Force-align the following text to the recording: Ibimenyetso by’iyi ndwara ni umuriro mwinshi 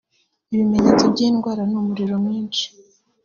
Ibimenyetso 0.53 1.03
by’iyi 1.13 1.31
ndwara 1.35 1.63
ni 1.67 1.75
umuriro 1.81 2.15
mwinshi 2.23 2.65